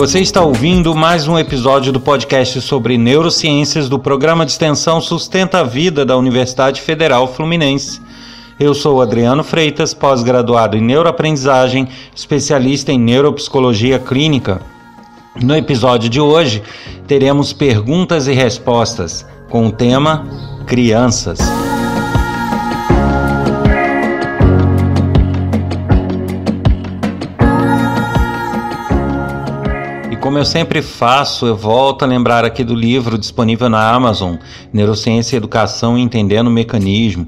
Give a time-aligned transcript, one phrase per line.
[0.00, 5.60] Você está ouvindo mais um episódio do podcast sobre neurociências do programa de extensão Sustenta
[5.60, 8.00] a Vida da Universidade Federal Fluminense.
[8.58, 11.86] Eu sou Adriano Freitas, pós-graduado em neuroaprendizagem,
[12.16, 14.60] especialista em neuropsicologia clínica.
[15.36, 16.62] No episódio de hoje,
[17.06, 20.26] teremos perguntas e respostas com o tema
[20.66, 21.38] Crianças.
[30.30, 34.36] Como eu sempre faço, eu volto a lembrar aqui do livro disponível na Amazon,
[34.72, 37.26] Neurociência e Educação Entendendo o Mecanismo.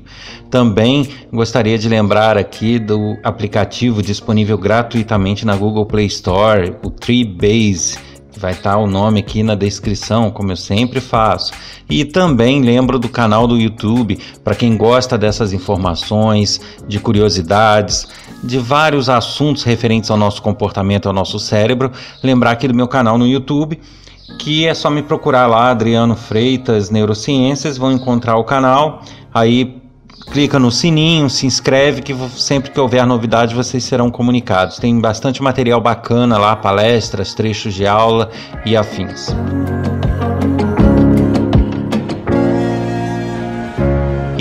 [0.49, 7.99] Também gostaria de lembrar aqui do aplicativo disponível gratuitamente na Google Play Store, o Treebase
[8.39, 11.53] vai estar o nome aqui na descrição, como eu sempre faço.
[11.89, 18.09] E também lembro do canal do YouTube para quem gosta dessas informações, de curiosidades,
[18.43, 21.93] de vários assuntos referentes ao nosso comportamento, ao nosso cérebro.
[22.23, 23.79] Lembrar aqui do meu canal no YouTube,
[24.39, 29.03] que é só me procurar lá, Adriano Freitas Neurociências, vão encontrar o canal.
[29.33, 29.82] Aí
[30.25, 34.79] clica no sininho, se inscreve que sempre que houver novidade vocês serão comunicados.
[34.79, 38.31] Tem bastante material bacana lá, palestras, trechos de aula
[38.65, 39.35] e afins.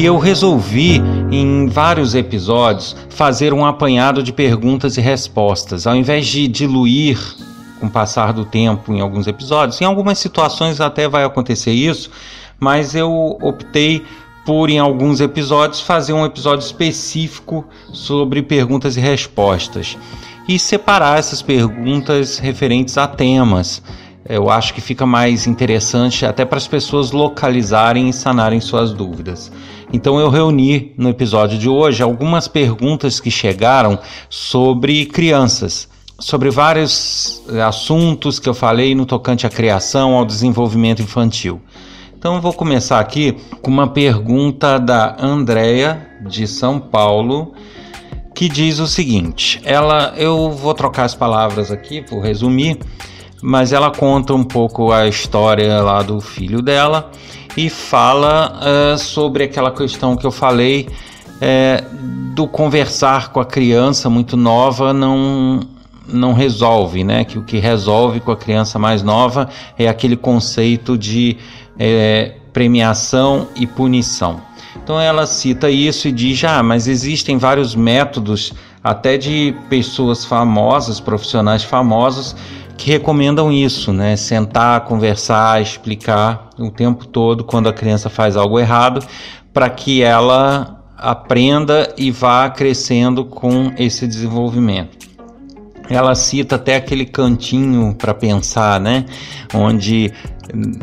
[0.02, 1.00] E eu resolvi,
[1.32, 5.86] em vários episódios, fazer um apanhado de perguntas e respostas.
[5.86, 7.20] Ao invés de diluir
[7.80, 12.09] com o passar do tempo em alguns episódios, em algumas situações até vai acontecer isso,
[12.59, 14.04] mas eu optei
[14.45, 19.97] por em alguns episódios fazer um episódio específico sobre perguntas e respostas
[20.47, 23.81] e separar essas perguntas referentes a temas.
[24.28, 29.52] Eu acho que fica mais interessante até para as pessoas localizarem e sanarem suas dúvidas.
[29.94, 35.88] Então eu reuni no episódio de hoje algumas perguntas que chegaram sobre crianças,
[36.18, 41.59] sobre vários assuntos que eu falei no tocante à criação, ao desenvolvimento infantil.
[42.22, 47.52] Então eu vou começar aqui com uma pergunta da Andrea de São Paulo,
[48.36, 52.78] que diz o seguinte: ela, eu vou trocar as palavras aqui por resumir,
[53.42, 57.09] mas ela conta um pouco a história lá do filho dela
[57.58, 60.90] e fala uh, sobre aquela questão que eu falei
[61.42, 61.84] é,
[62.36, 65.59] do conversar com a criança muito nova não
[66.08, 67.24] não resolve, né?
[67.24, 71.38] Que o que resolve com a criança mais nova é aquele conceito de
[71.78, 74.42] é, premiação e punição.
[74.84, 81.00] Então ela cita isso e diz: ah, mas existem vários métodos, até de pessoas famosas,
[81.00, 82.36] profissionais famosos,
[82.78, 84.16] que recomendam isso, né?
[84.16, 89.06] Sentar, conversar, explicar o tempo todo quando a criança faz algo errado,
[89.53, 95.02] para que ela aprenda e vá crescendo com esse desenvolvimento
[95.96, 99.06] ela cita até aquele cantinho para pensar, né?
[99.53, 100.12] Onde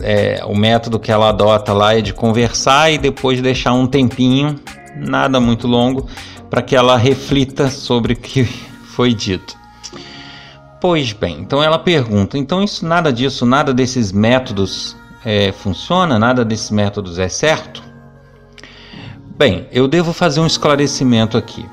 [0.03, 4.59] é, o método que ela adota lá é de conversar e depois deixar um tempinho,
[4.97, 6.07] nada muito longo,
[6.49, 8.45] para que ela reflita sobre o que
[8.95, 9.57] foi dito.
[10.81, 16.45] Pois bem, então ela pergunta: então isso nada disso, nada desses métodos é, funciona, nada
[16.45, 17.83] desses métodos é certo?
[19.37, 21.65] Bem, eu devo fazer um esclarecimento aqui.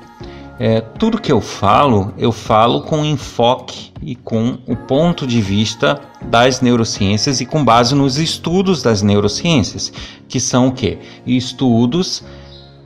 [0.58, 6.00] É, tudo que eu falo, eu falo com enfoque e com o ponto de vista
[6.22, 9.92] das neurociências e com base nos estudos das neurociências,
[10.26, 10.98] que são o quê?
[11.26, 12.24] Estudos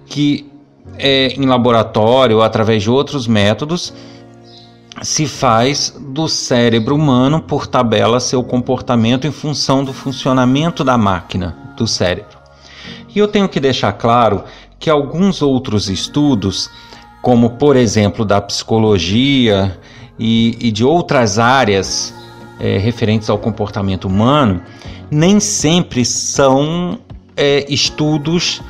[0.06, 0.50] que
[0.98, 3.94] é, em laboratório ou através de outros métodos
[5.00, 11.56] se faz do cérebro humano por tabela seu comportamento em função do funcionamento da máquina
[11.76, 12.36] do cérebro.
[13.14, 14.44] E eu tenho que deixar claro
[14.78, 16.68] que alguns outros estudos
[17.22, 19.78] como por exemplo da psicologia
[20.18, 22.14] e, e de outras áreas
[22.58, 24.60] é, referentes ao comportamento humano,
[25.10, 26.98] nem sempre são
[27.36, 28.60] é, estudos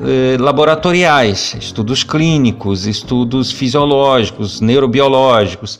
[0.00, 5.78] é, laboratoriais, estudos clínicos, estudos fisiológicos, neurobiológicos.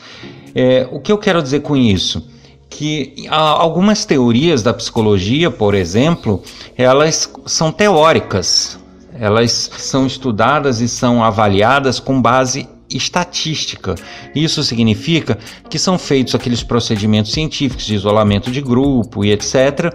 [0.90, 2.26] O que eu quero dizer com isso?
[2.68, 6.42] que algumas teorias da psicologia, por exemplo,
[6.76, 8.78] elas são teóricas,
[9.20, 13.94] elas são estudadas e são avaliadas com base estatística.
[14.34, 15.38] Isso significa
[15.68, 19.92] que são feitos aqueles procedimentos científicos de isolamento de grupo e etc.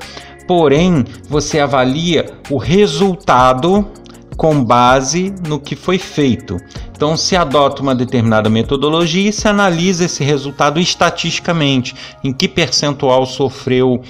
[0.48, 3.88] Porém, você avalia o resultado
[4.36, 6.58] com base no que foi feito.
[6.96, 13.26] Então, se adota uma determinada metodologia e se analisa esse resultado estatisticamente, em que percentual
[13.26, 14.02] sofreu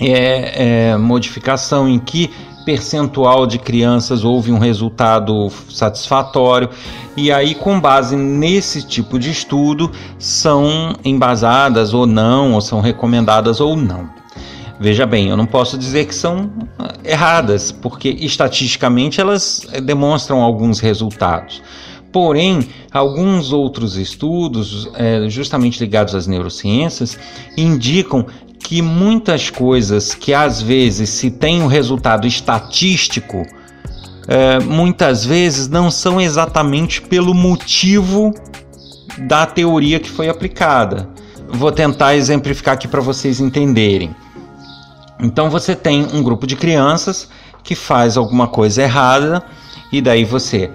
[0.00, 2.30] é, é, modificação, em que
[2.64, 6.68] percentual de crianças houve um resultado satisfatório.
[7.16, 13.60] E aí, com base nesse tipo de estudo, são embasadas ou não, ou são recomendadas
[13.60, 14.08] ou não.
[14.80, 20.42] Veja bem, eu não posso dizer que são ah, erradas, porque estatisticamente elas eh, demonstram
[20.42, 21.62] alguns resultados.
[22.12, 27.18] Porém, alguns outros estudos, é, justamente ligados às neurociências,
[27.56, 28.26] indicam
[28.62, 33.42] que muitas coisas que às vezes se tem um resultado estatístico,
[34.28, 38.32] é, muitas vezes não são exatamente pelo motivo
[39.18, 41.08] da teoria que foi aplicada.
[41.48, 44.14] Vou tentar exemplificar aqui para vocês entenderem.
[45.20, 47.28] Então você tem um grupo de crianças
[47.62, 49.42] que faz alguma coisa errada
[49.92, 50.70] e daí você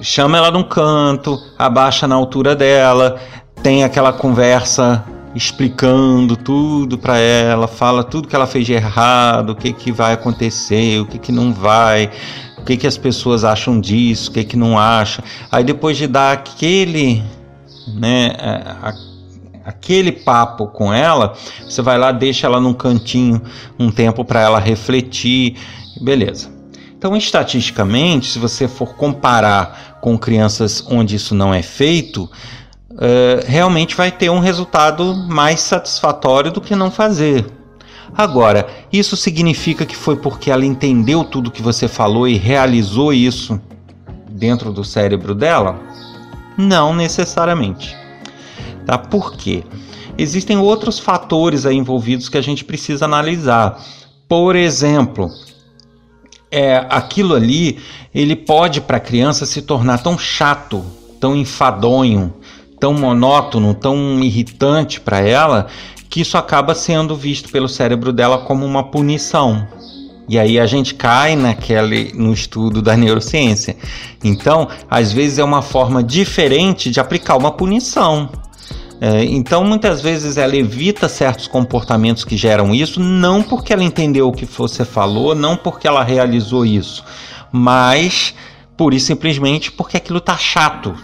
[0.00, 3.20] chama ela num canto, abaixa na altura dela,
[3.62, 5.04] tem aquela conversa
[5.34, 10.12] explicando tudo para ela, fala tudo que ela fez de errado, o que que vai
[10.12, 12.10] acontecer, o que que não vai,
[12.58, 15.22] o que que as pessoas acham disso, o que que não acha.
[15.50, 17.22] Aí depois de dar aquele,
[17.88, 18.30] né,
[19.64, 21.34] aquele papo com ela,
[21.68, 23.42] você vai lá, deixa ela num cantinho
[23.78, 25.56] um tempo para ela refletir,
[26.00, 26.54] beleza.
[26.96, 32.30] Então, estatisticamente, se você for comparar com crianças onde isso não é feito,
[32.94, 37.46] uh, realmente vai ter um resultado mais satisfatório do que não fazer.
[38.16, 43.60] Agora, isso significa que foi porque ela entendeu tudo que você falou e realizou isso
[44.30, 45.80] dentro do cérebro dela?
[46.56, 47.96] Não necessariamente.
[48.86, 48.96] Tá?
[48.98, 49.64] Por quê?
[50.16, 53.82] Existem outros fatores envolvidos que a gente precisa analisar.
[54.28, 55.28] Por exemplo,
[56.50, 57.80] é, aquilo ali
[58.14, 60.84] ele pode para a criança se tornar tão chato,
[61.18, 62.32] tão enfadonho,
[62.84, 65.68] tão monótono, tão irritante para ela,
[66.10, 69.66] que isso acaba sendo visto pelo cérebro dela como uma punição.
[70.28, 73.74] E aí a gente cai naquele no estudo da neurociência.
[74.22, 78.28] Então, às vezes é uma forma diferente de aplicar uma punição.
[79.00, 84.28] É, então, muitas vezes ela evita certos comportamentos que geram isso, não porque ela entendeu
[84.28, 87.02] o que você falou, não porque ela realizou isso,
[87.50, 88.34] mas
[88.76, 90.94] por simplesmente porque aquilo tá chato,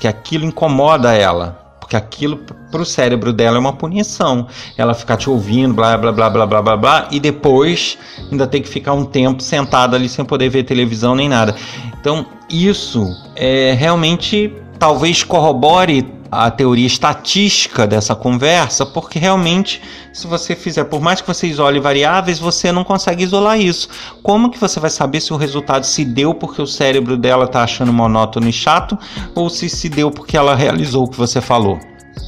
[0.00, 2.38] porque aquilo incomoda ela, porque aquilo
[2.70, 4.48] para o cérebro dela é uma punição.
[4.74, 7.98] Ela ficar te ouvindo, blá blá blá blá blá blá blá, e depois
[8.32, 11.54] ainda tem que ficar um tempo sentada ali sem poder ver televisão nem nada.
[12.00, 14.50] Então, isso é realmente
[14.80, 19.82] talvez corrobore a teoria estatística dessa conversa, porque realmente,
[20.12, 23.88] se você fizer, por mais que você isole variáveis, você não consegue isolar isso.
[24.22, 27.62] Como que você vai saber se o resultado se deu porque o cérebro dela está
[27.62, 28.98] achando monótono e chato,
[29.34, 31.78] ou se se deu porque ela realizou o que você falou?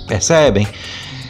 [0.07, 0.69] Percebem?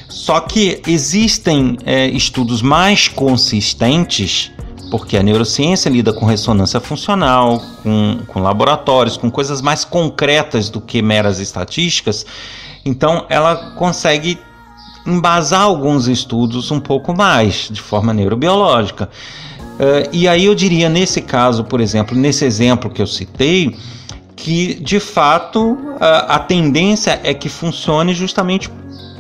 [0.08, 4.50] Só que existem é, estudos mais consistentes
[4.92, 10.82] porque a neurociência lida com ressonância funcional, com, com laboratórios, com coisas mais concretas do
[10.82, 12.26] que meras estatísticas,
[12.84, 14.38] então ela consegue
[15.06, 19.08] embasar alguns estudos um pouco mais, de forma neurobiológica.
[19.78, 23.74] Uh, e aí eu diria, nesse caso, por exemplo, nesse exemplo que eu citei,
[24.36, 28.70] que de fato a, a tendência é que funcione justamente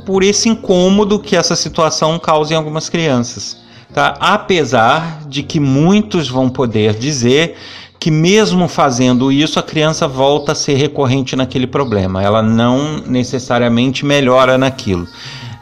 [0.04, 3.62] por esse incômodo que essa situação causa em algumas crianças.
[3.92, 4.16] Tá?
[4.18, 7.56] Apesar de que muitos vão poder dizer
[8.00, 12.20] que mesmo fazendo isso, a criança volta a ser recorrente naquele problema.
[12.20, 15.06] Ela não necessariamente melhora naquilo.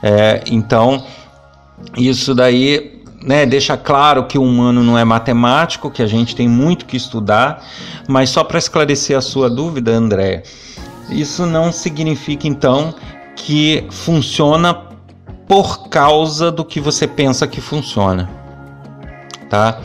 [0.03, 1.05] É, então,
[1.99, 6.49] isso daí né, deixa claro que o humano não é matemático, que a gente tem
[6.49, 7.63] muito que estudar,
[8.09, 10.43] mas só para esclarecer a sua dúvida, André,
[11.11, 12.95] isso não significa então
[13.37, 14.90] que funciona
[15.51, 18.31] por causa do que você pensa que funciona,
[19.49, 19.81] tá?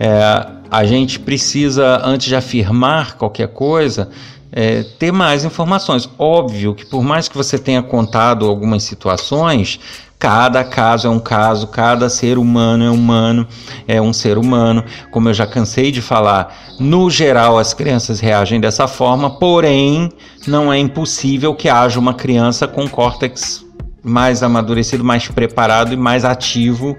[0.00, 4.10] É, a gente precisa, antes de afirmar qualquer coisa,
[4.50, 6.10] é, ter mais informações.
[6.18, 9.78] Óbvio que por mais que você tenha contado algumas situações,
[10.18, 13.46] cada caso é um caso, cada ser humano é humano,
[13.86, 14.82] é um ser humano.
[15.12, 20.10] Como eu já cansei de falar, no geral as crianças reagem dessa forma, porém
[20.48, 23.65] não é impossível que haja uma criança com córtex
[24.06, 26.96] mais amadurecido, mais preparado e mais ativo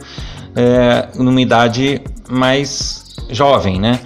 [0.53, 4.01] é, numa idade mais jovem, né?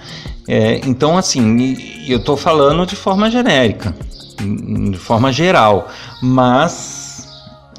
[0.48, 3.94] É, então, assim, eu estou falando de forma genérica,
[4.38, 5.88] de forma geral,
[6.22, 7.28] mas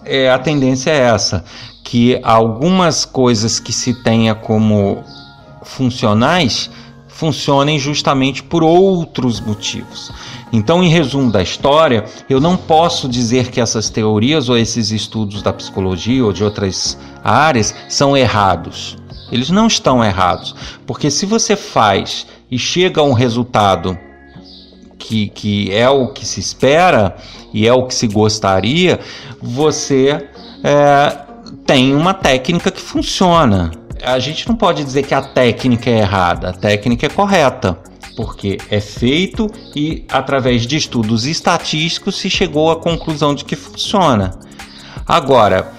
[0.03, 1.45] é, a tendência é essa,
[1.83, 5.03] que algumas coisas que se tenha como
[5.63, 6.69] funcionais
[7.07, 10.11] funcionem justamente por outros motivos.
[10.53, 15.41] Então, em resumo da história, eu não posso dizer que essas teorias ou esses estudos
[15.41, 18.95] da psicologia ou de outras áreas são errados.
[19.31, 20.55] Eles não estão errados.
[20.85, 23.97] Porque se você faz e chega a um resultado
[24.99, 27.15] que, que é o que se espera
[27.51, 28.99] e é o que se gostaria,
[29.41, 30.29] você
[30.63, 31.17] é,
[31.65, 33.71] tem uma técnica que funciona.
[34.03, 37.75] A gente não pode dizer que a técnica é errada, a técnica é correta
[38.15, 44.31] porque é feito e através de estudos estatísticos se chegou à conclusão de que funciona.
[45.07, 45.73] Agora,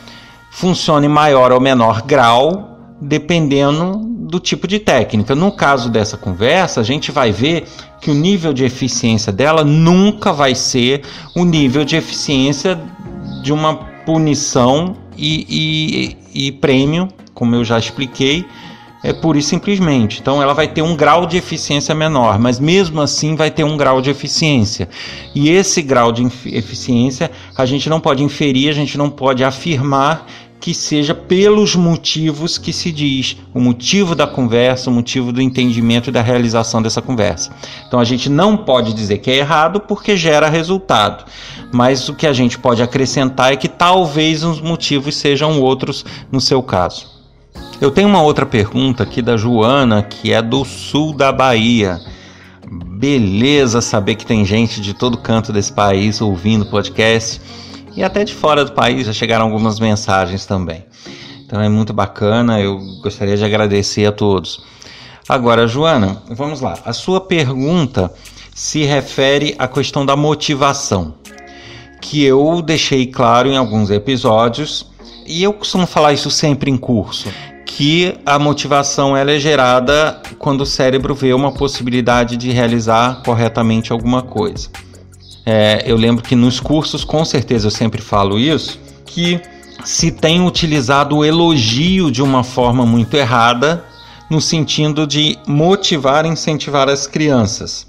[0.50, 3.98] funciona em maior ou menor grau dependendo
[4.28, 5.34] do tipo de técnica.
[5.34, 7.66] No caso dessa conversa, a gente vai ver
[8.00, 11.02] que o nível de eficiência dela nunca vai ser
[11.34, 12.80] o nível de eficiência
[13.42, 13.74] de uma
[14.04, 18.44] punição e, e, e prêmio, como eu já expliquei,
[19.04, 20.20] é pura e simplesmente.
[20.20, 23.76] Então ela vai ter um grau de eficiência menor, mas mesmo assim vai ter um
[23.76, 24.88] grau de eficiência.
[25.34, 30.26] E esse grau de eficiência a gente não pode inferir, a gente não pode afirmar
[30.58, 36.08] que seja pelos motivos que se diz, o motivo da conversa, o motivo do entendimento
[36.08, 37.54] e da realização dessa conversa.
[37.86, 41.26] Então a gente não pode dizer que é errado porque gera resultado,
[41.70, 46.40] mas o que a gente pode acrescentar é que talvez os motivos sejam outros no
[46.40, 47.13] seu caso.
[47.80, 52.00] Eu tenho uma outra pergunta aqui da Joana, que é do sul da Bahia.
[52.70, 57.40] Beleza saber que tem gente de todo canto desse país ouvindo o podcast
[57.96, 60.84] e até de fora do país já chegaram algumas mensagens também.
[61.44, 64.64] Então é muito bacana, eu gostaria de agradecer a todos.
[65.28, 66.78] Agora, Joana, vamos lá.
[66.84, 68.12] A sua pergunta
[68.54, 71.14] se refere à questão da motivação,
[72.00, 74.86] que eu deixei claro em alguns episódios
[75.26, 77.28] e eu costumo falar isso sempre em curso
[77.76, 83.92] que a motivação ela é gerada quando o cérebro vê uma possibilidade de realizar corretamente
[83.92, 84.68] alguma coisa.
[85.44, 89.40] É, eu lembro que nos cursos, com certeza eu sempre falo isso, que
[89.84, 93.84] se tem utilizado o elogio de uma forma muito errada,
[94.30, 97.88] no sentido de motivar e incentivar as crianças.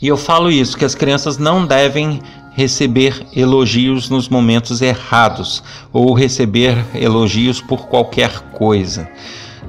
[0.00, 2.22] E eu falo isso, que as crianças não devem
[2.56, 9.06] receber elogios nos momentos errados ou receber elogios por qualquer coisa.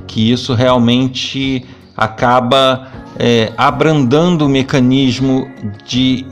[0.08, 1.65] Que isso realmente
[1.98, 2.88] acaba
[3.20, 5.51] é, abrandando o mecanismo
[5.86, 6.25] de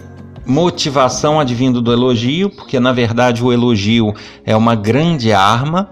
[0.45, 4.13] motivação advindo do elogio, porque na verdade o elogio
[4.45, 5.89] é uma grande arma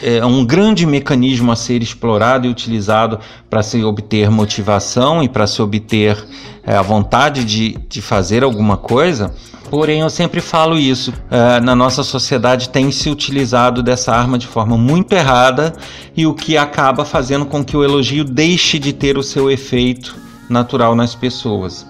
[0.00, 3.18] é um grande mecanismo a ser explorado e utilizado
[3.50, 6.16] para se obter motivação e para se obter
[6.62, 9.34] é, a vontade de, de fazer alguma coisa.
[9.70, 11.12] Porém, eu sempre falo isso.
[11.30, 15.74] É, na nossa sociedade tem se utilizado dessa arma de forma muito errada
[16.16, 20.16] e o que acaba fazendo com que o elogio deixe de ter o seu efeito
[20.48, 21.86] natural nas pessoas.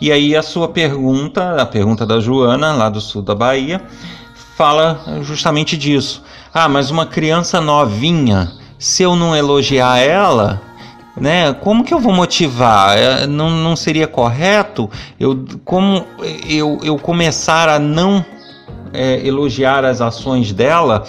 [0.00, 3.80] E aí a sua pergunta, a pergunta da Joana, lá do sul da Bahia,
[4.56, 6.22] fala justamente disso.
[6.52, 10.60] Ah, mas uma criança novinha, se eu não elogiar ela,
[11.16, 11.52] né?
[11.52, 12.96] Como que eu vou motivar?
[12.96, 16.06] É, não, não seria correto eu como
[16.48, 18.24] eu, eu começar a não
[18.92, 21.04] é, elogiar as ações dela?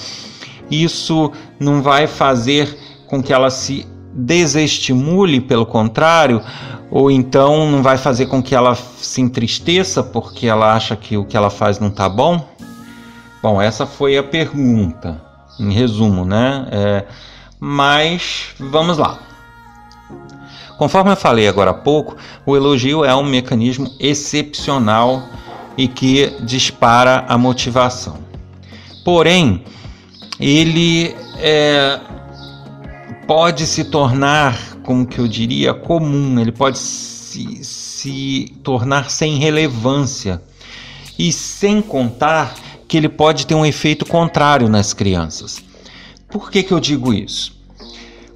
[0.70, 6.42] Isso não vai fazer com que ela se desestimule, pelo contrário,
[6.90, 11.26] ou então não vai fazer com que ela se entristeça porque ela acha que o
[11.26, 12.48] que ela faz não está bom?
[13.42, 15.22] Bom, essa foi a pergunta,
[15.60, 16.68] em resumo, né?
[16.72, 17.06] É,
[17.60, 19.20] mas vamos lá.
[20.78, 22.16] Conforme eu falei agora há pouco,
[22.46, 25.24] o elogio é um mecanismo excepcional
[25.78, 28.18] e que dispara a motivação.
[29.04, 29.64] Porém,
[30.40, 32.00] ele é,
[33.28, 40.42] pode se tornar, como que eu diria, comum, ele pode se, se tornar sem relevância.
[41.18, 42.56] E sem contar
[42.88, 45.64] que ele pode ter um efeito contrário nas crianças.
[46.30, 47.56] Por que, que eu digo isso?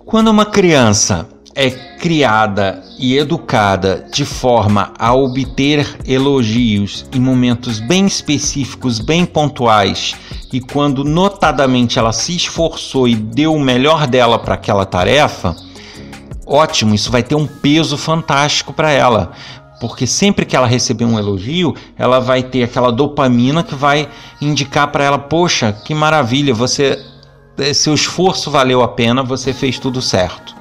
[0.06, 1.28] Quando uma criança
[1.60, 10.16] é criada e educada de forma a obter elogios em momentos bem específicos, bem pontuais,
[10.54, 15.56] e quando notadamente ela se esforçou e deu o melhor dela para aquela tarefa,
[16.46, 19.32] ótimo, isso vai ter um peso fantástico para ela,
[19.80, 24.08] porque sempre que ela receber um elogio, ela vai ter aquela dopamina que vai
[24.40, 27.04] indicar para ela: poxa, que maravilha, você,
[27.58, 30.57] eh, seu esforço valeu a pena, você fez tudo certo.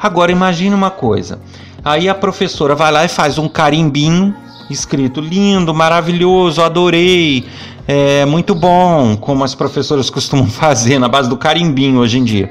[0.00, 1.40] Agora imagine uma coisa:
[1.84, 4.34] aí a professora vai lá e faz um carimbinho
[4.68, 7.46] escrito lindo, maravilhoso, adorei,
[7.86, 12.50] é muito bom, como as professoras costumam fazer na base do carimbinho hoje em dia.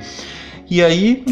[0.70, 1.24] E aí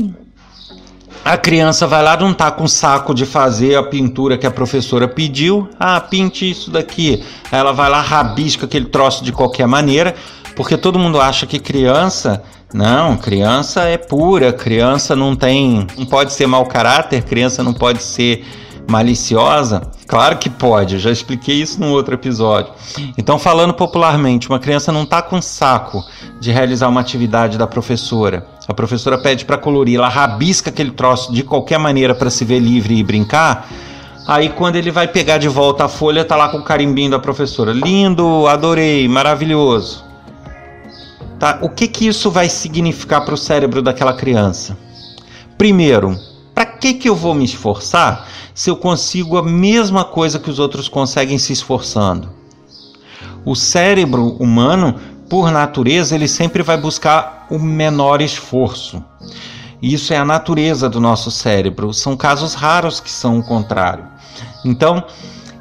[1.25, 5.07] a criança vai lá, não tá com saco de fazer a pintura que a professora
[5.07, 5.69] pediu.
[5.79, 7.23] Ah, pinte isso daqui.
[7.51, 10.13] Aí ela vai lá, rabisca aquele troço de qualquer maneira,
[10.55, 12.43] porque todo mundo acha que criança
[12.73, 18.01] Não, criança é pura, criança não tem, não pode ser mau caráter, criança não pode
[18.01, 18.43] ser
[18.89, 19.81] maliciosa.
[20.07, 22.73] Claro que pode, eu já expliquei isso num outro episódio.
[23.17, 26.03] Então, falando popularmente, uma criança não está com saco
[26.39, 28.45] de realizar uma atividade da professora.
[28.67, 32.59] A professora pede para colorir, ela rabisca aquele troço de qualquer maneira para se ver
[32.59, 33.67] livre e brincar.
[34.27, 37.19] Aí quando ele vai pegar de volta a folha, tá lá com o carimbinho da
[37.19, 37.71] professora.
[37.71, 40.12] Lindo, adorei, maravilhoso.
[41.39, 41.59] Tá?
[41.61, 44.77] O que, que isso vai significar para o cérebro daquela criança?
[45.57, 46.17] Primeiro,
[46.53, 50.59] para que, que eu vou me esforçar se eu consigo a mesma coisa que os
[50.59, 52.29] outros conseguem se esforçando?
[53.45, 54.95] O cérebro humano,
[55.29, 59.03] por natureza, ele sempre vai buscar o menor esforço.
[59.81, 61.93] Isso é a natureza do nosso cérebro.
[61.93, 64.05] São casos raros que são o contrário.
[64.63, 65.03] Então,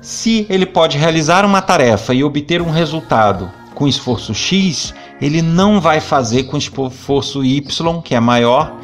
[0.01, 5.81] se ele pode realizar uma tarefa e obter um resultado com esforço X, ele não
[5.81, 8.77] vai fazer com esforço Y, que é maior,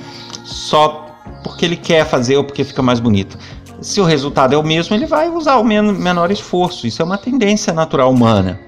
[0.44, 1.04] só
[1.42, 3.36] porque ele quer fazer ou porque fica mais bonito.
[3.80, 6.86] Se o resultado é o mesmo, ele vai usar o menor esforço.
[6.86, 8.60] Isso é uma tendência natural humana.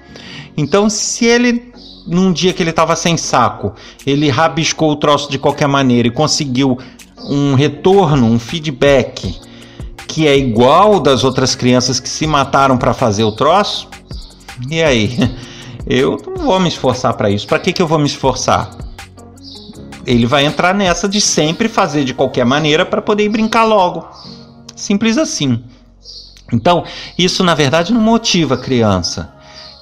[0.57, 1.71] Então, se ele,
[2.05, 3.73] num dia que ele estava sem saco,
[4.05, 6.77] ele rabiscou o troço de qualquer maneira e conseguiu
[7.23, 9.39] um retorno, um feedback
[10.07, 13.87] que é igual das outras crianças que se mataram para fazer o troço,
[14.69, 15.17] e aí?
[15.85, 17.47] Eu não vou me esforçar para isso.
[17.47, 18.71] Para que, que eu vou me esforçar?
[20.05, 24.07] Ele vai entrar nessa de sempre fazer de qualquer maneira para poder brincar logo.
[24.75, 25.63] Simples assim.
[26.51, 26.83] Então,
[27.17, 29.33] isso na verdade não motiva a criança.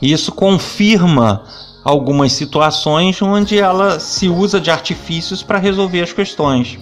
[0.02, 1.44] Isso confirma
[1.84, 6.78] algumas situações onde ela se usa de artifícios para resolver as questões.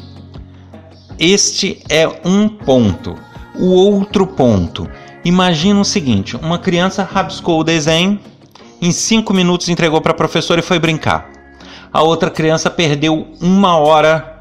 [1.20, 3.16] Este é um ponto.
[3.56, 4.90] O outro ponto.
[5.24, 8.20] Imagina o seguinte: uma criança rabiscou o desenho
[8.82, 11.30] em cinco minutos entregou para a professora e foi brincar.
[11.92, 14.36] A outra criança perdeu uma hora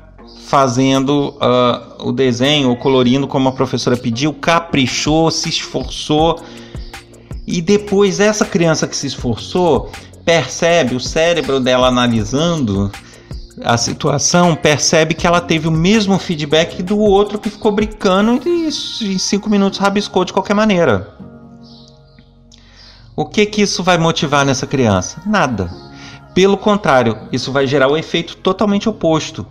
[0.47, 6.41] fazendo uh, o desenho colorindo como a professora pediu, caprichou, se esforçou.
[7.47, 9.91] E depois essa criança que se esforçou
[10.25, 12.91] percebe o cérebro dela analisando
[13.65, 18.67] a situação, percebe que ela teve o mesmo feedback do outro que ficou brincando e
[18.67, 21.15] em cinco minutos rabiscou de qualquer maneira.
[23.19, 25.23] O que que isso vai motivar nessa criança?
[25.25, 25.71] Nada.
[26.35, 29.47] Pelo contrário, isso vai gerar o efeito totalmente oposto.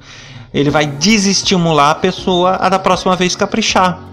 [0.53, 4.03] Ele vai desestimular a pessoa a da próxima vez caprichar.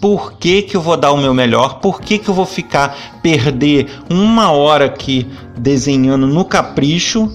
[0.00, 1.78] Por que, que eu vou dar o meu melhor?
[1.80, 7.30] Por que, que eu vou ficar perder uma hora aqui desenhando no capricho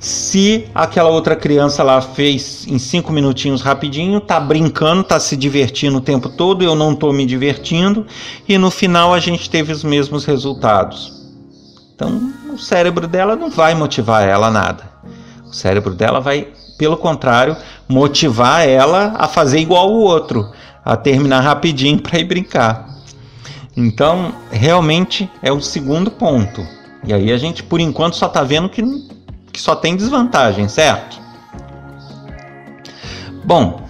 [0.00, 5.98] se aquela outra criança lá fez em cinco minutinhos rapidinho, tá brincando, tá se divertindo
[5.98, 8.06] o tempo todo, eu não tô me divertindo
[8.48, 11.20] e no final a gente teve os mesmos resultados.
[11.94, 14.90] Então, o cérebro dela não vai motivar ela nada.
[15.46, 17.54] O cérebro dela vai, pelo contrário,
[17.86, 20.50] motivar ela a fazer igual o outro,
[20.82, 22.88] a terminar rapidinho para ir brincar.
[23.76, 26.66] Então, realmente é o segundo ponto.
[27.04, 28.82] E aí a gente, por enquanto, só está vendo que
[29.60, 31.20] que só tem desvantagem, certo?
[33.44, 33.86] Bom,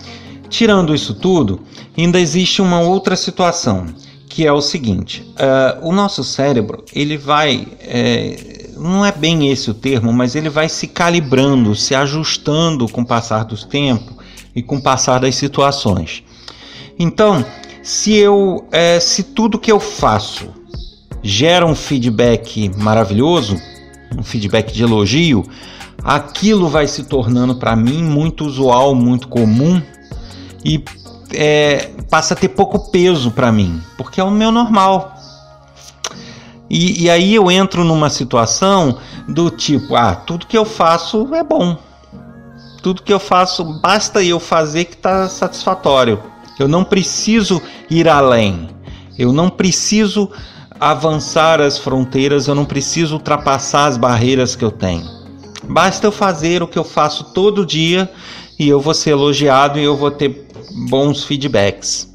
[0.48, 1.60] tirando isso tudo,
[1.96, 3.86] ainda existe uma outra situação,
[4.28, 9.70] que é o seguinte: uh, o nosso cérebro ele vai, é, não é bem esse
[9.70, 14.16] o termo, mas ele vai se calibrando, se ajustando com o passar dos tempos
[14.54, 16.24] e com o passar das situações.
[16.98, 17.44] Então,
[17.82, 20.48] se eu, é, se tudo que eu faço
[21.22, 23.56] gera um feedback maravilhoso,
[24.16, 25.44] um feedback de elogio,
[26.02, 29.80] aquilo vai se tornando para mim muito usual, muito comum
[30.64, 30.82] e
[31.32, 35.16] é, passa a ter pouco peso para mim, porque é o meu normal.
[36.68, 41.42] E, e, aí eu entro numa situação do tipo: ah, tudo que eu faço é
[41.42, 41.76] bom.
[42.80, 46.22] Tudo que eu faço, basta eu fazer que está satisfatório.
[46.58, 48.70] Eu não preciso ir além.
[49.18, 50.30] Eu não preciso
[50.80, 55.04] avançar as fronteiras, eu não preciso ultrapassar as barreiras que eu tenho.
[55.68, 58.10] Basta eu fazer o que eu faço todo dia
[58.58, 60.48] e eu vou ser elogiado e eu vou ter
[60.88, 62.10] bons feedbacks.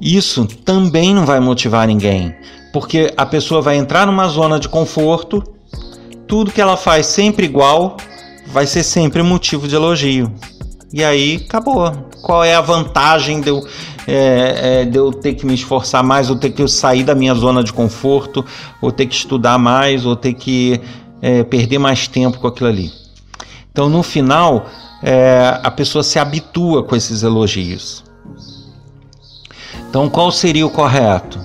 [0.00, 2.34] Isso também não vai motivar ninguém,
[2.72, 5.42] porque a pessoa vai entrar numa zona de conforto,
[6.26, 7.96] tudo que ela faz sempre igual
[8.46, 10.32] vai ser sempre motivo de elogio.
[10.92, 11.90] E aí acabou.
[12.22, 13.66] Qual é a vantagem de eu
[14.06, 17.34] é, é, de eu ter que me esforçar mais, ou ter que sair da minha
[17.34, 18.44] zona de conforto,
[18.80, 20.80] ou ter que estudar mais, ou ter que
[21.20, 22.90] é, perder mais tempo com aquilo ali.
[23.70, 24.66] Então, no final,
[25.02, 28.04] é, a pessoa se habitua com esses elogios.
[29.88, 31.38] Então, qual seria o correto?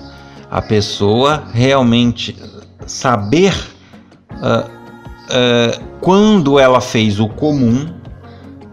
[0.50, 2.34] A pessoa realmente
[2.86, 3.54] saber
[4.32, 7.92] uh, uh, quando ela fez o comum,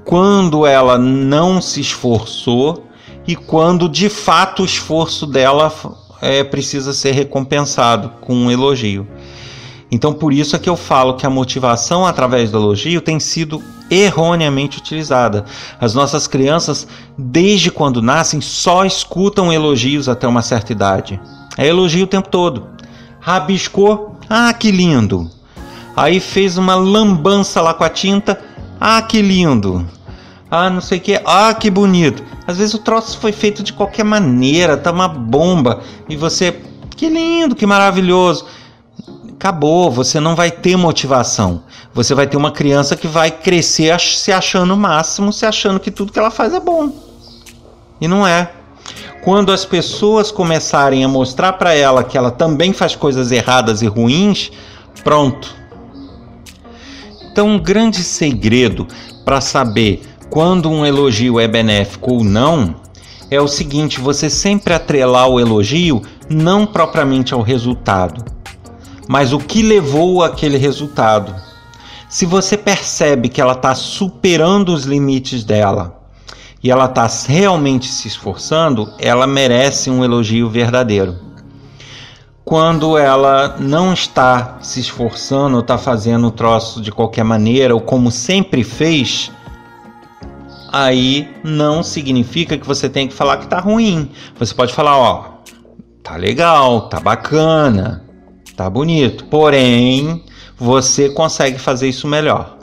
[0.05, 2.84] quando ela não se esforçou
[3.27, 5.73] e quando de fato o esforço dela
[6.21, 9.07] é, precisa ser recompensado com um elogio.
[9.91, 13.63] Então, por isso é que eu falo que a motivação através do elogio tem sido
[13.89, 15.45] erroneamente utilizada.
[15.79, 21.19] As nossas crianças, desde quando nascem, só escutam elogios até uma certa idade.
[21.57, 22.67] É elogio o tempo todo.
[23.19, 25.29] Rabiscou, ah, que lindo.
[25.95, 28.39] Aí fez uma lambança lá com a tinta,
[28.79, 29.87] ah, que lindo.
[30.55, 32.23] Ah, não sei o que, ah, que bonito.
[32.47, 36.61] Às vezes o troço foi feito de qualquer maneira, tá uma bomba, e você,
[36.95, 38.45] que lindo, que maravilhoso
[39.35, 41.63] acabou, você não vai ter motivação.
[41.93, 45.91] Você vai ter uma criança que vai crescer se achando o máximo, se achando que
[45.91, 46.91] tudo que ela faz é bom.
[47.99, 48.51] E não é.
[49.23, 53.87] Quando as pessoas começarem a mostrar para ela que ela também faz coisas erradas e
[53.87, 54.51] ruins,
[55.03, 55.53] pronto.
[57.31, 58.87] Então, um grande segredo
[59.25, 62.75] para saber quando um elogio é benéfico ou não
[63.29, 68.23] é o seguinte: você sempre atrelar o elogio não propriamente ao resultado,
[69.07, 71.35] mas o que levou aquele resultado.
[72.07, 76.01] Se você percebe que ela está superando os limites dela
[76.63, 81.17] e ela está realmente se esforçando, ela merece um elogio verdadeiro.
[82.43, 88.11] Quando ela não está se esforçando está fazendo o troço de qualquer maneira ou como
[88.11, 89.31] sempre fez,
[90.71, 94.09] aí não significa que você tem que falar que está ruim.
[94.37, 95.39] Você pode falar, ó,
[96.03, 98.05] tá legal, tá bacana,
[98.55, 99.25] Tá bonito.
[99.25, 100.23] Porém,
[100.57, 102.57] você consegue fazer isso melhor.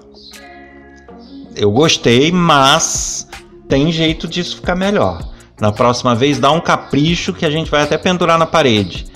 [1.54, 3.28] Eu gostei, mas
[3.68, 5.22] tem jeito disso ficar melhor.
[5.60, 9.06] Na próxima vez, dá um capricho que a gente vai até pendurar na parede.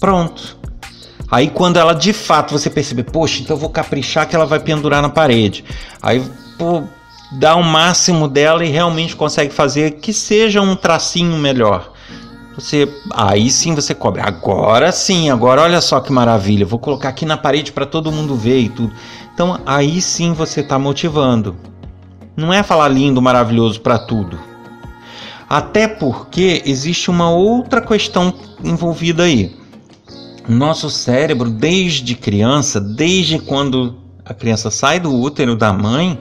[0.00, 0.56] Pronto.
[1.30, 4.60] Aí quando ela de fato você perceber, poxa, então eu vou caprichar que ela vai
[4.60, 5.64] pendurar na parede.
[6.02, 6.22] Aí
[6.58, 6.82] pô,
[7.32, 11.92] dá o máximo dela e realmente consegue fazer que seja um tracinho melhor.
[12.54, 14.24] Você, aí sim você cobra.
[14.26, 16.66] Agora sim, agora olha só que maravilha.
[16.66, 18.92] Vou colocar aqui na parede para todo mundo ver e tudo.
[19.32, 21.56] Então aí sim você está motivando.
[22.36, 24.38] Não é falar lindo, maravilhoso para tudo.
[25.48, 29.54] Até porque existe uma outra questão envolvida aí.
[30.48, 36.18] Nosso cérebro, desde criança, desde quando a criança sai do útero da mãe,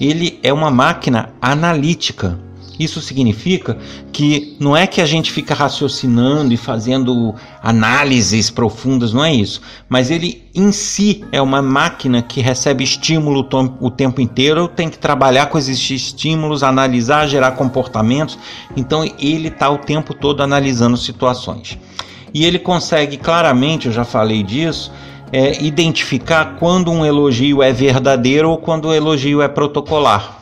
[0.00, 2.38] ele é uma máquina analítica.
[2.78, 3.78] Isso significa
[4.12, 9.62] que não é que a gente fica raciocinando e fazendo análises profundas, não é isso.
[9.88, 13.48] Mas ele em si é uma máquina que recebe estímulo
[13.80, 18.36] o tempo inteiro, tem que trabalhar com esses estímulos, analisar, gerar comportamentos.
[18.76, 21.78] Então ele está o tempo todo analisando situações.
[22.32, 24.90] E ele consegue claramente, eu já falei disso,
[25.32, 30.38] é, identificar quando um elogio é verdadeiro ou quando o elogio é protocolar.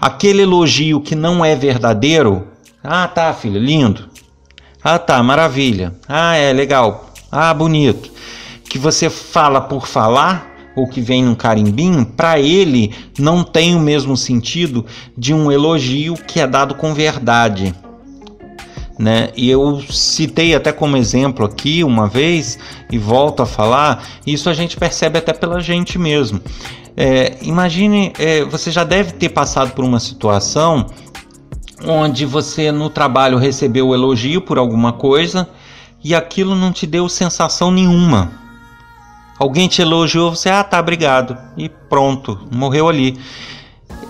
[0.00, 2.46] Aquele elogio que não é verdadeiro,
[2.82, 4.08] ah, tá, filho, lindo.
[4.82, 5.94] Ah, tá, maravilha.
[6.08, 7.12] Ah, é legal.
[7.30, 8.10] Ah, bonito.
[8.64, 13.80] Que você fala por falar ou que vem num carimbinho, para ele não tem o
[13.80, 17.74] mesmo sentido de um elogio que é dado com verdade.
[19.00, 19.30] Né?
[19.34, 22.58] E eu citei até como exemplo aqui uma vez
[22.92, 26.38] e volto a falar, isso a gente percebe até pela gente mesmo.
[26.94, 30.84] É, imagine, é, você já deve ter passado por uma situação
[31.82, 35.48] onde você no trabalho recebeu elogio por alguma coisa
[36.04, 38.30] e aquilo não te deu sensação nenhuma.
[39.38, 41.38] Alguém te elogiou, você, ah, tá, obrigado.
[41.56, 43.18] E pronto, morreu ali.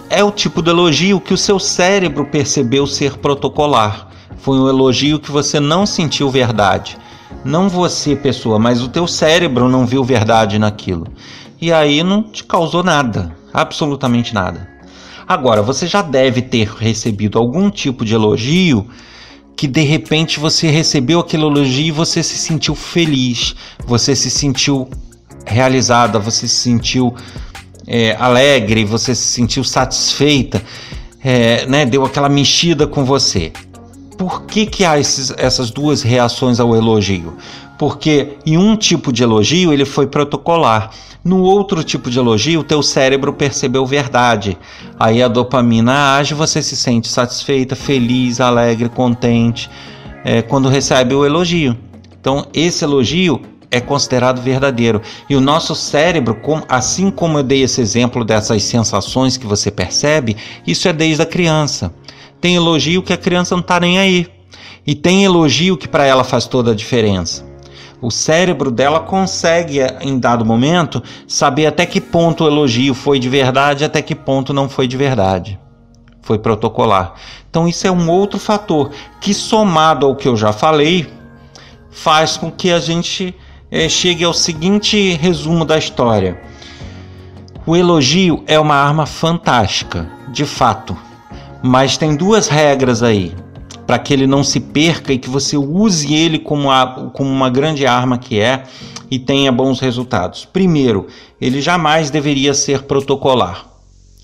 [0.09, 4.10] É o tipo de elogio que o seu cérebro percebeu ser protocolar.
[4.39, 6.97] Foi um elogio que você não sentiu verdade.
[7.45, 11.07] Não você, pessoa, mas o teu cérebro não viu verdade naquilo
[11.61, 14.69] e aí não te causou nada, absolutamente nada.
[15.29, 18.87] Agora, você já deve ter recebido algum tipo de elogio
[19.57, 23.55] que de repente você recebeu aquele elogio e você se sentiu feliz,
[23.87, 24.89] você se sentiu
[25.47, 27.15] realizada, você se sentiu
[27.87, 30.63] é, alegre, você se sentiu satisfeita,
[31.23, 33.53] é, né, deu aquela mexida com você.
[34.21, 37.39] Por que, que há esses, essas duas reações ao elogio?
[37.79, 40.91] Porque em um tipo de elogio ele foi protocolar
[41.25, 44.59] no outro tipo de elogio, o teu cérebro percebeu verdade.
[44.99, 49.71] Aí a dopamina age, você se sente satisfeita, feliz, alegre, contente
[50.23, 51.75] é, quando recebe o elogio.
[52.21, 55.01] Então, esse elogio é considerado verdadeiro.
[55.31, 56.37] E o nosso cérebro,
[56.69, 61.27] assim como eu dei esse exemplo dessas sensações que você percebe, isso é desde a
[61.27, 61.91] criança.
[62.41, 64.27] Tem elogio que a criança não está nem aí.
[64.87, 67.45] E tem elogio que para ela faz toda a diferença.
[68.03, 73.29] O cérebro dela consegue, em dado momento, saber até que ponto o elogio foi de
[73.29, 75.59] verdade, até que ponto não foi de verdade.
[76.23, 77.15] Foi protocolar.
[77.51, 81.07] Então, isso é um outro fator que, somado ao que eu já falei,
[81.91, 83.35] faz com que a gente
[83.71, 86.41] é, chegue ao seguinte resumo da história.
[87.67, 90.97] O elogio é uma arma fantástica, de fato,
[91.63, 93.35] mas tem duas regras aí
[93.87, 97.51] para que ele não se perca e que você use ele como, a, como uma
[97.51, 98.63] grande arma que é
[99.11, 100.45] e tenha bons resultados.
[100.45, 101.09] Primeiro,
[101.41, 103.67] ele jamais deveria ser protocolar,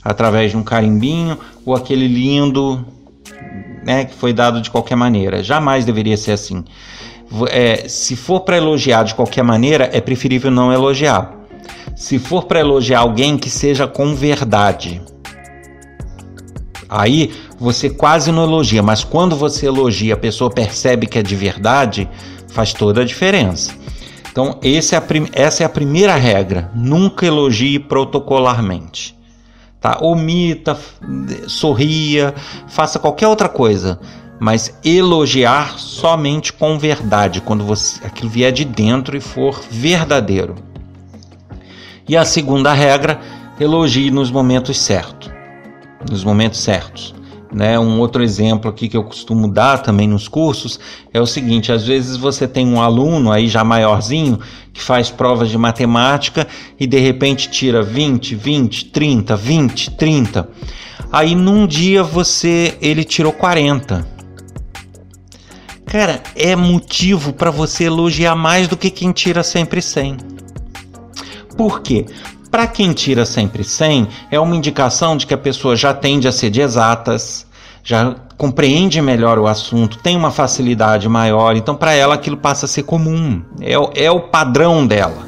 [0.05, 2.87] através de um carimbinho ou aquele lindo
[3.85, 5.43] né, que foi dado de qualquer maneira.
[5.43, 6.65] Jamais deveria ser assim.
[7.49, 11.35] É, se for para elogiar de qualquer maneira, é preferível não elogiar.
[11.97, 15.03] Se for para elogiar alguém que seja com verdade.
[16.97, 21.37] Aí você quase não elogia, mas quando você elogia, a pessoa percebe que é de
[21.37, 22.09] verdade,
[22.49, 23.75] faz toda a diferença.
[24.33, 29.15] Então, é essa é a primeira regra: nunca elogie protocolarmente.
[29.79, 29.99] Tá?
[30.01, 30.79] Omita,
[31.47, 32.35] sorria,
[32.67, 34.01] faça qualquer outra coisa,
[34.41, 40.55] mas elogiar somente com verdade, quando você, aquilo vier de dentro e for verdadeiro.
[42.09, 43.21] E a segunda regra,
[43.61, 45.36] elogie nos momentos certos.
[46.11, 47.15] Nos momentos certos.
[47.53, 47.79] Né?
[47.79, 50.79] Um outro exemplo aqui que eu costumo dar também nos cursos
[51.13, 54.39] é o seguinte: às vezes você tem um aluno aí já maiorzinho
[54.73, 56.47] que faz provas de matemática
[56.79, 60.49] e de repente tira 20, 20, 30, 20, 30.
[61.11, 64.07] Aí num dia você ele tirou 40.
[65.87, 70.17] Cara, é motivo para você elogiar mais do que quem tira sempre 100.
[71.57, 72.05] Por quê?
[72.57, 76.33] Para quem tira sempre 100, é uma indicação de que a pessoa já tende a
[76.33, 77.47] ser de exatas,
[77.85, 82.69] já compreende melhor o assunto, tem uma facilidade maior, então para ela aquilo passa a
[82.69, 85.27] ser comum, é, é o padrão dela.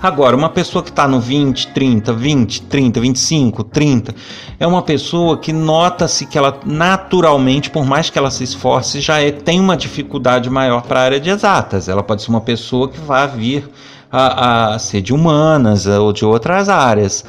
[0.00, 4.14] Agora, uma pessoa que está no 20, 30, 20, 30, 25, 30,
[4.60, 9.20] é uma pessoa que nota-se que ela naturalmente, por mais que ela se esforce, já
[9.20, 11.88] é, tem uma dificuldade maior para a área de exatas.
[11.88, 13.68] Ela pode ser uma pessoa que vai vir
[14.10, 17.24] a, a ser de humanas ou de outras áreas.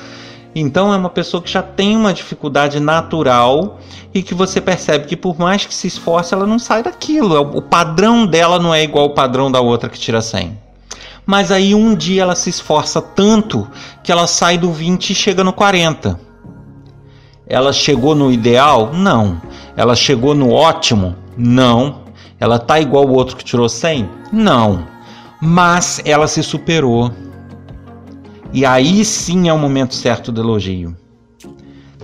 [0.55, 3.79] Então é uma pessoa que já tem uma dificuldade natural
[4.13, 7.35] e que você percebe que por mais que se esforce, ela não sai daquilo.
[7.35, 10.57] É o padrão dela não é igual ao padrão da outra que tira 100.
[11.25, 13.67] Mas aí um dia ela se esforça tanto
[14.03, 16.19] que ela sai do 20 e chega no 40.
[17.45, 18.91] Ela chegou no ideal?
[18.93, 19.39] Não.
[19.75, 21.15] Ela chegou no ótimo?
[21.37, 22.01] Não.
[22.39, 24.09] Ela tá igual o outro que tirou 100?
[24.31, 24.88] Não
[25.41, 27.11] mas ela se superou.
[28.51, 30.95] E aí sim é o momento certo do elogio,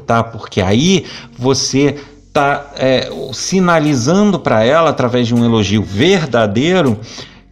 [0.06, 0.24] tá?
[0.24, 1.06] Porque aí
[1.38, 2.00] você
[2.32, 7.00] tá é, sinalizando para ela através de um elogio verdadeiro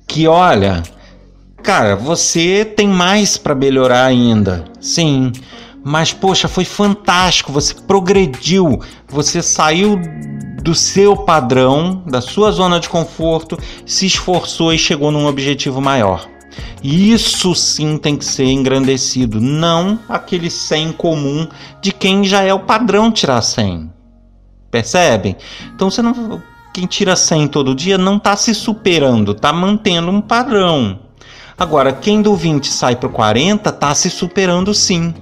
[0.05, 0.83] que olha,
[1.63, 4.65] cara, você tem mais para melhorar ainda.
[4.79, 5.31] Sim,
[5.83, 9.99] mas poxa, foi fantástico, você progrediu, você saiu
[10.63, 16.25] do seu padrão, da sua zona de conforto, se esforçou e chegou num objetivo maior.
[16.81, 21.47] Isso sim tem que ser engrandecido, não aquele 100 comum
[21.81, 23.91] de quem já é o padrão tirar 100.
[24.71, 25.35] Percebem?
[25.75, 26.41] Então você não
[26.73, 30.99] quem tira 100 todo dia não está se superando, está mantendo um padrão.
[31.57, 35.13] Agora, quem do 20 sai para 40 está se superando sim.